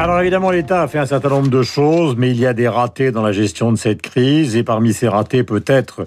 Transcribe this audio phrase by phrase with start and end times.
[0.00, 2.68] Alors évidemment, l'État a fait un certain nombre de choses, mais il y a des
[2.68, 4.54] ratés dans la gestion de cette crise.
[4.54, 6.04] Et parmi ces ratés, peut-être,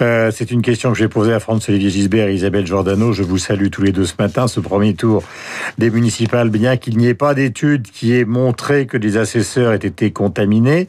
[0.00, 3.12] euh, c'est une question que j'ai posée à François-Olivier Gisbert et Isabelle Giordano.
[3.12, 4.46] Je vous salue tous les deux ce matin.
[4.46, 5.24] Ce premier tour
[5.76, 9.76] des municipales, bien qu'il n'y ait pas d'études qui aient montré que des assesseurs aient
[9.76, 10.86] été contaminés.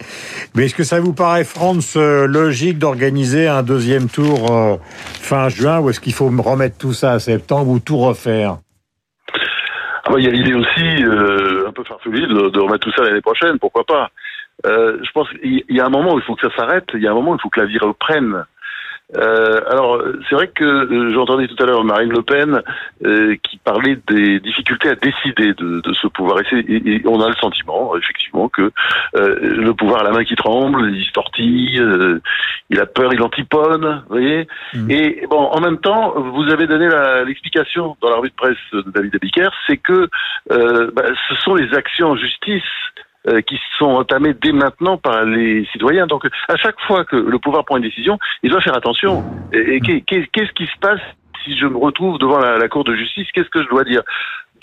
[0.53, 4.75] Mais est-ce que ça vous paraît, France, euh, logique d'organiser un deuxième tour euh,
[5.19, 8.59] fin juin ou est-ce qu'il faut remettre tout ça à septembre ou tout refaire?
[10.03, 12.91] Ah bah, il y a l'idée aussi euh, un peu farfelue de, de, remettre tout
[12.95, 14.09] ça l'année prochaine, pourquoi pas.
[14.65, 17.01] Euh, je pense qu'il y a un moment où il faut que ça s'arrête, il
[17.01, 18.45] y a un moment où il faut que la vie reprenne.
[19.15, 22.61] Euh, alors, c'est vrai que euh, j'entendais tout à l'heure Marine Le Pen
[23.05, 26.39] euh, qui parlait des difficultés à décider de, de ce pouvoir.
[26.39, 28.71] Et, et, on a le sentiment, effectivement, que
[29.15, 32.19] euh, le pouvoir a la main qui tremble, il se tortille, euh,
[32.69, 34.47] il a peur, il antiponne, vous voyez.
[34.73, 34.89] Mmh.
[34.89, 36.89] Et bon, en même temps, vous avez donné
[37.25, 40.09] l'explication dans la revue de presse de David Abiker, c'est que
[40.49, 42.63] bah, ce sont les actions en justice
[43.27, 46.07] euh, qui sont entamées dès maintenant par les citoyens.
[46.07, 49.23] Donc, à chaque fois que le pouvoir prend une décision, il doit faire attention.
[49.53, 51.01] Et, qu'est-ce qui se passe
[51.43, 53.27] si je me retrouve devant la Cour de justice?
[53.33, 54.01] Qu'est-ce que je dois dire?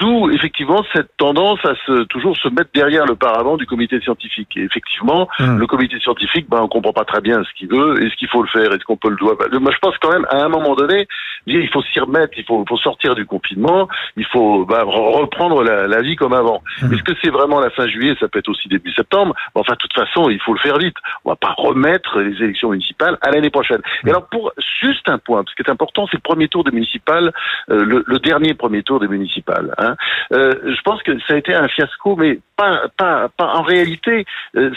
[0.00, 4.48] D'où effectivement cette tendance à se, toujours se mettre derrière le paravent du comité scientifique.
[4.56, 5.58] Et effectivement, mmh.
[5.58, 8.42] le comité scientifique, ben, on comprend pas très bien ce qu'il veut, est-ce qu'il faut
[8.42, 9.36] le faire, est-ce qu'on peut le doit.
[9.60, 11.06] Moi, je pense quand même, à un moment donné,
[11.46, 15.86] il faut s'y remettre, il faut, faut, sortir du confinement, il faut ben, reprendre la,
[15.86, 16.62] la, vie comme avant.
[16.80, 16.94] Mmh.
[16.94, 19.34] Est-ce que c'est vraiment la fin juillet Ça peut être aussi début septembre?
[19.54, 20.96] Enfin, de toute façon, il faut le faire vite.
[21.26, 23.82] On va pas remettre les élections municipales à l'année prochaine.
[24.02, 24.08] Mmh.
[24.08, 26.70] Et alors, pour juste un point, ce qui est important, c'est le premier tour des
[26.70, 27.32] municipales,
[27.70, 29.74] euh, le, le, dernier premier tour des municipales.
[29.76, 29.89] Hein.
[30.33, 34.24] Euh, je pense que ça a été un fiasco, mais pas, pas, pas en réalité,
[34.56, 34.70] euh,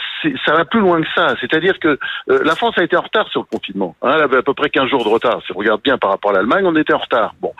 [0.45, 1.35] ça va plus loin que ça.
[1.39, 3.95] C'est-à-dire que euh, la France a été en retard sur le confinement.
[4.01, 5.41] Hein, elle avait à peu près 15 jours de retard.
[5.45, 7.33] Si on regarde bien par rapport à l'Allemagne, on était en retard.
[7.41, 7.53] Bon.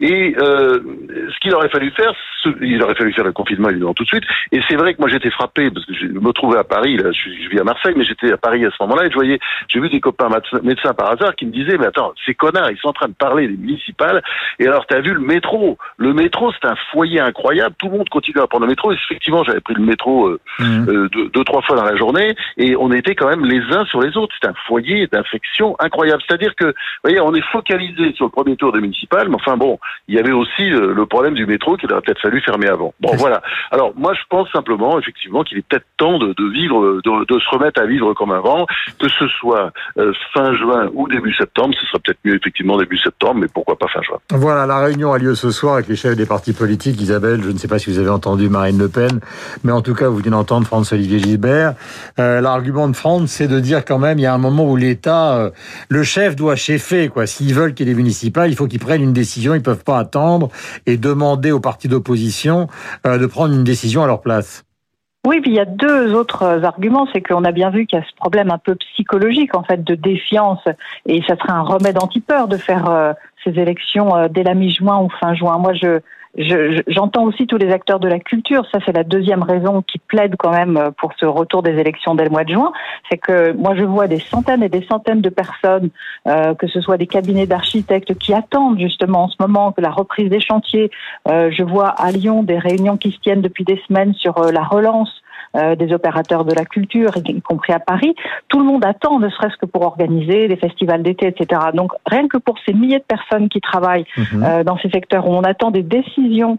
[0.00, 2.14] Et ce qu'il aurait fallu faire,
[2.62, 4.24] il aurait fallu faire le confinement évidemment tout de suite.
[4.52, 6.98] Et c'est vrai que moi j'étais frappé parce que je me trouvais à Paris.
[6.98, 9.38] Je, je vis à Marseille, mais j'étais à Paris à ce moment-là et je voyais,
[9.68, 10.28] j'ai vu des copains
[10.62, 13.14] médecins par hasard qui me disaient mais attends, ces connards, ils sont en train de
[13.14, 14.22] parler des municipales.
[14.58, 15.78] Et alors tu as vu le métro?
[15.96, 17.74] Le métro, c'est un foyer incroyable.
[17.78, 18.92] Tout le monde continue à prendre le métro.
[18.92, 20.88] Et effectivement, j'avais pris le métro euh, mmh.
[20.88, 23.84] euh, deux, deux, trois fois dans la journée et on était quand même les uns
[23.86, 24.34] sur les autres.
[24.40, 26.22] C'est un foyer d'infection incroyable.
[26.26, 26.72] C'est-à-dire que, vous
[27.04, 29.78] voyez, on est focalisé sur le premier tour des municipales, mais enfin bon,
[30.08, 32.94] il y avait aussi le, le problème du métro qu'il aurait peut-être fallu fermer avant.
[33.00, 33.42] Bon, voilà.
[33.70, 37.38] Alors moi, je pense simplement, effectivement, qu'il est peut-être temps de, de vivre, de, de,
[37.38, 38.66] se remettre à vivre comme avant,
[38.98, 41.74] que ce soit euh, fin juin ou début septembre.
[41.80, 44.18] Ce serait peut-être mieux effectivement début septembre, mais pourquoi pas fin juin.
[44.30, 46.79] Voilà, la réunion a lieu ce soir avec les chefs des partis politiques.
[46.86, 49.20] Isabelle, je ne sais pas si vous avez entendu Marine Le Pen,
[49.64, 51.74] mais en tout cas, vous venez d'entendre François-Olivier Gilbert.
[52.18, 54.76] Euh, L'argument de France, c'est de dire quand même, il y a un moment où
[54.76, 55.50] l'État, euh,
[55.88, 57.26] le chef doit cheffer, quoi.
[57.26, 59.54] S'ils veulent qu'il y ait des municipales, il faut qu'ils prennent une décision.
[59.54, 60.48] Ils peuvent pas attendre
[60.86, 62.68] et demander aux partis d'opposition
[63.06, 64.64] euh, de prendre une décision à leur place.
[65.26, 67.06] Oui, puis il y a deux autres arguments.
[67.12, 69.84] C'est qu'on a bien vu qu'il y a ce problème un peu psychologique, en fait,
[69.84, 70.62] de défiance.
[71.04, 73.14] Et ça serait un remède anti-peur de faire
[73.44, 75.58] ces élections dès la mi-juin ou fin juin.
[75.58, 76.00] Moi, je,
[76.36, 78.64] J'entends je, aussi tous les acteurs de la culture.
[78.72, 82.24] Ça, c'est la deuxième raison qui plaide quand même pour ce retour des élections dès
[82.24, 82.72] le mois de juin.
[83.10, 85.90] C'est que moi, je vois des centaines et des centaines de personnes,
[86.28, 89.90] euh, que ce soit des cabinets d'architectes, qui attendent justement en ce moment que la
[89.90, 90.90] reprise des chantiers.
[91.28, 94.52] Euh, je vois à Lyon des réunions qui se tiennent depuis des semaines sur euh,
[94.52, 95.12] la relance
[95.56, 98.14] euh, des opérateurs de la culture, y compris à Paris.
[98.48, 101.60] Tout le monde attend, ne serait-ce que pour organiser des festivals d'été, etc.
[101.74, 104.42] Donc rien que pour ces milliers de personnes qui travaillent mmh.
[104.42, 106.58] euh, dans ces secteurs où on attend des décisions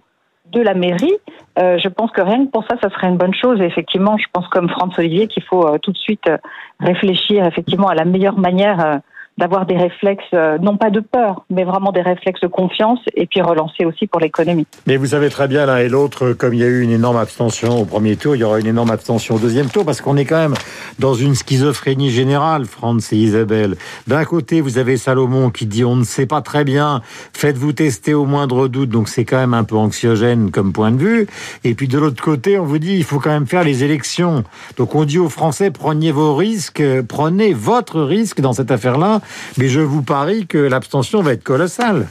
[0.52, 1.16] de la mairie,
[1.60, 3.60] euh, je pense que rien que pour ça, ça serait une bonne chose.
[3.62, 6.38] Et effectivement, je pense comme Franz Olivier qu'il faut euh, tout de suite euh,
[6.80, 9.02] réfléchir effectivement à la meilleure manière
[9.38, 13.26] d'avoir des réflexes, euh, non pas de peur, mais vraiment des réflexes de confiance et
[13.26, 14.68] puis relancer aussi pour l'économie.
[14.88, 17.18] Mais vous savez très bien l'un et l'autre, comme il y a eu une énorme
[17.18, 20.18] abstention au premier tour, il y aura une énorme abstention au deuxième tour parce qu'on
[20.18, 20.54] est quand même
[21.00, 23.78] dans une schizophrénie générale, Franz et Isabelle.
[24.06, 27.02] D'un côté, vous avez Salomon qui dit on ne sait pas très bien,
[27.34, 30.98] faites-vous tester au moindre doute, donc c'est quand même un peu anxiogène comme point de
[30.98, 31.28] vue.
[31.64, 34.44] Et puis de l'autre côté, on vous dit il faut quand même faire les élections.
[34.78, 39.21] Donc on dit aux Français prenez vos risques, prenez votre risque dans cette affaire-là
[39.58, 42.08] mais je vous parie que l'abstention va être colossale.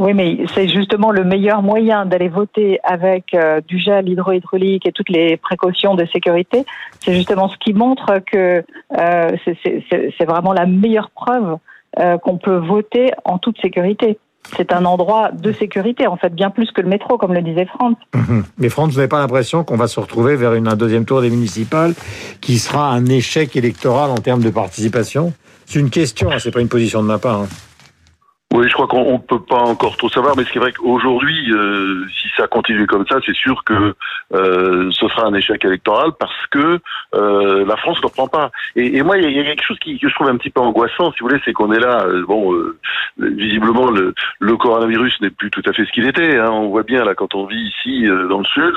[0.00, 4.92] Oui, mais c'est justement le meilleur moyen d'aller voter avec euh, du gel hydrohydraulique et
[4.92, 6.64] toutes les précautions de sécurité.
[7.00, 8.64] C'est justement ce qui montre que
[8.96, 11.56] euh, c'est vraiment la meilleure preuve
[11.98, 14.20] euh, qu'on peut voter en toute sécurité.
[14.56, 17.66] C'est un endroit de sécurité, en fait, bien plus que le métro, comme le disait
[17.66, 17.96] France.
[18.14, 18.44] Mhm.
[18.58, 21.20] Mais France, vous n'avez pas l'impression qu'on va se retrouver vers une, un deuxième tour
[21.20, 21.94] des municipales
[22.40, 25.32] qui sera un échec électoral en termes de participation?
[25.66, 27.42] C'est une question, hein, c'est pas une position de ma part.
[27.42, 27.48] Hein.
[28.58, 32.04] Oui, je crois qu'on ne peut pas encore trop savoir, mais c'est vrai qu'aujourd'hui, euh,
[32.20, 33.94] si ça continue comme ça, c'est sûr que
[34.34, 36.80] euh, ce sera un échec électoral parce que
[37.14, 38.50] euh, la France ne reprend pas.
[38.74, 40.60] Et, et moi, il y, a quelque chose qui, que je trouve un petit peu
[40.60, 42.04] angoissant, si vous voulez, c'est qu'on est là.
[42.26, 42.52] Bon,
[43.16, 46.36] visiblement, le, le coronavirus n'est plus tout à fait ce qu'il était.
[46.36, 46.50] Hein.
[46.50, 48.74] On voit bien là, quand on vit ici dans le sud,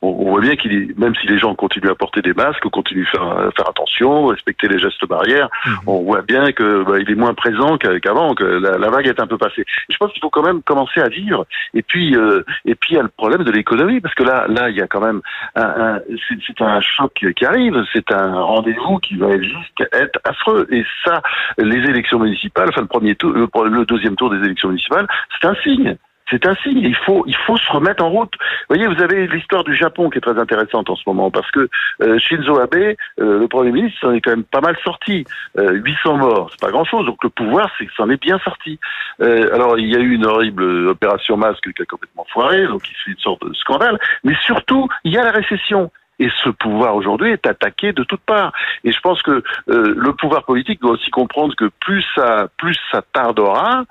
[0.00, 2.62] on, on voit bien qu'il est, même si les gens continuent à porter des masques,
[2.68, 5.70] continuent à faire, faire attention, respecter les gestes barrières, mmh.
[5.88, 9.26] on voit bien que bah, il est moins présent qu'avant, que la, la vague un
[9.26, 9.64] peu passé.
[9.88, 11.46] Je pense qu'il faut quand même commencer à vivre.
[11.74, 14.46] Et puis, euh, et puis il y a le problème de l'économie parce que là,
[14.48, 15.20] là, il y a quand même
[15.54, 16.00] un, un
[16.46, 17.82] c'est un choc qui arrive.
[17.92, 20.66] C'est un rendez-vous qui va juste être affreux.
[20.70, 21.22] Et ça,
[21.58, 25.06] les élections municipales, enfin le premier tour, le, le deuxième tour des élections municipales,
[25.40, 25.96] c'est un signe.
[26.30, 26.78] C'est signe.
[26.78, 28.32] Il faut, il faut se remettre en route.
[28.40, 31.50] Vous voyez, vous avez l'histoire du Japon qui est très intéressante en ce moment parce
[31.50, 31.68] que
[32.02, 35.24] euh, Shinzo Abe, euh, le premier ministre, s'en est quand même pas mal sorti.
[35.58, 37.04] Euh, 800 morts, c'est pas grand-chose.
[37.06, 38.78] Donc le pouvoir, c'est s'en est bien sorti.
[39.20, 42.82] Euh, alors il y a eu une horrible opération masque qui a complètement foiré, donc
[42.88, 43.98] il fait une sorte de scandale.
[44.24, 45.90] Mais surtout, il y a la récession.
[46.20, 48.52] Et ce pouvoir aujourd'hui est attaqué de toutes parts.
[48.84, 52.78] Et je pense que euh, le pouvoir politique doit aussi comprendre que plus ça, plus
[52.92, 53.84] ça tardera,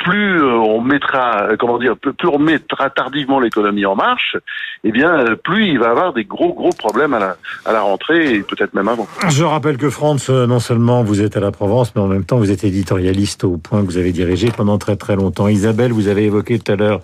[0.00, 4.36] plus euh, on mettra, euh, comment dire, plus on mettra tardivement l'économie en marche,
[4.82, 7.36] eh bien, euh, plus il va avoir des gros, gros problèmes à la,
[7.66, 9.06] à la rentrée et peut-être même avant.
[9.28, 12.38] Je rappelle que France, non seulement vous êtes à la Provence, mais en même temps
[12.38, 15.48] vous êtes éditorialiste au point que vous avez dirigé pendant très très longtemps.
[15.48, 17.00] Isabelle, vous avez évoqué tout à l'heure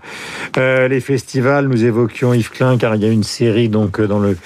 [0.57, 1.69] les festivals.
[1.69, 4.37] Nous évoquions Yves Klein car il y a une série donc dans le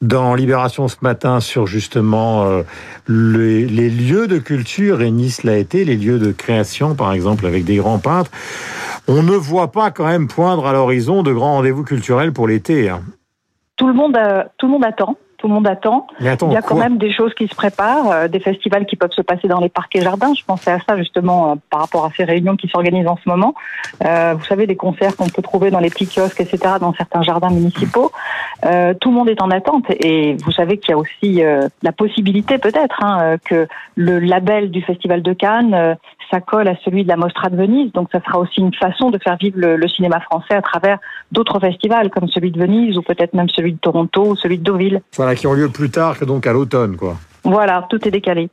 [0.00, 2.62] dans Libération ce matin sur justement
[3.08, 7.46] les, les lieux de culture et Nice l'a été, les lieux de création par exemple
[7.46, 8.30] avec des grands peintre,
[9.08, 12.88] on ne voit pas quand même poindre à l'horizon de grands rendez-vous culturels pour l'été.
[12.88, 13.02] Hein.
[13.80, 16.06] Euh, tout le monde attend tout le monde attend.
[16.24, 18.96] attends il y a quand même des choses qui se préparent, euh, des festivals qui
[18.96, 20.32] peuvent se passer dans les parcs et jardins.
[20.34, 23.28] Je pensais à ça justement euh, par rapport à ces réunions qui s'organisent en ce
[23.28, 23.54] moment.
[24.04, 27.22] Euh, vous savez, des concerts qu'on peut trouver dans les petits kiosques, etc., dans certains
[27.22, 28.12] jardins municipaux.
[28.64, 31.68] Euh, tout le monde est en attente et vous savez qu'il y a aussi euh,
[31.82, 35.96] la possibilité peut-être hein, que le label du Festival de Cannes
[36.30, 37.92] s'accole à celui de la Mostra de Venise.
[37.92, 40.98] Donc ça sera aussi une façon de faire vivre le, le cinéma français à travers
[41.32, 44.64] d'autres festivals comme celui de Venise ou peut-être même celui de Toronto ou celui de
[44.64, 45.02] Deauville.
[45.16, 47.16] Voilà, qui ont lieu plus tard que donc à l'automne, quoi.
[47.44, 48.48] Voilà, tout est décalé.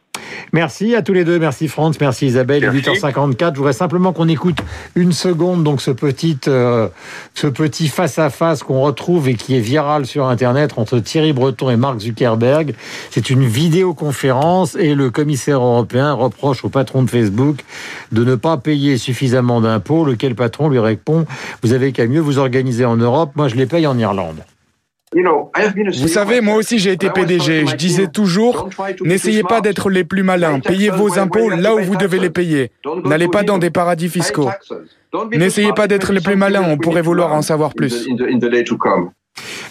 [0.52, 1.40] Merci à tous les deux.
[1.40, 2.62] Merci France, merci Isabelle.
[2.62, 2.90] Merci.
[3.02, 3.54] 8h54.
[3.54, 4.60] Je voudrais simplement qu'on écoute
[4.96, 6.88] une seconde donc ce petit euh,
[7.34, 11.34] ce petit face à face qu'on retrouve et qui est viral sur internet entre Thierry
[11.34, 12.76] Breton et Mark Zuckerberg.
[13.10, 17.64] C'est une vidéoconférence et le commissaire européen reproche au patron de Facebook
[18.12, 20.06] de ne pas payer suffisamment d'impôts.
[20.06, 21.26] Lequel patron lui répond
[21.64, 23.31] "Vous avez qu'à mieux vous organiser en Europe.
[23.36, 24.44] Moi, je les paye en Irlande."
[26.01, 27.65] Vous savez, moi aussi j'ai été PDG.
[27.68, 28.69] Je disais toujours,
[29.04, 30.60] n'essayez pas d'être les plus malins.
[30.60, 32.71] Payez vos impôts là où vous devez les payer.
[33.06, 34.50] N'allez pas dans des paradis fiscaux.
[35.31, 38.07] N'essayez pas d'être les plus malins, on pourrait vouloir en savoir plus.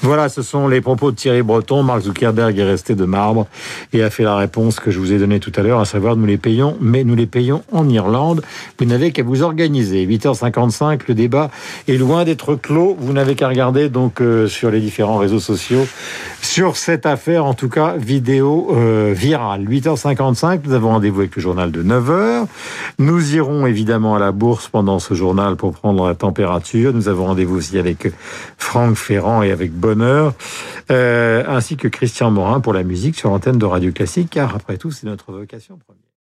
[0.04, 1.84] Voilà, ce sont les propos de Thierry Breton.
[1.84, 3.46] Mark Zuckerberg est resté de marbre
[3.92, 6.16] et a fait la réponse que je vous ai donnée tout à l'heure, à savoir
[6.16, 8.42] nous les payons, mais nous les payons en Irlande.
[8.80, 10.04] Vous n'avez qu'à vous organiser.
[10.04, 11.52] 8h55, le débat
[11.86, 12.96] est loin d'être clos.
[12.98, 15.86] Vous n'avez qu'à regarder donc euh, sur les différents réseaux sociaux
[16.42, 19.64] sur cette affaire, en tout cas vidéo euh, virale.
[19.64, 22.46] 8h55, nous avons rendez-vous avec le journal de 9h.
[22.98, 26.92] Nous irons évidemment à la bourse pendant ce journal pour prendre la température.
[26.92, 28.12] Nous avons rendez-vous aussi avec
[28.58, 29.72] Franck Ferrand et avec
[30.90, 34.76] Euh, ainsi que Christian Morin pour la musique sur l'antenne de Radio Classique, car après
[34.78, 36.02] tout, c'est notre vocation première.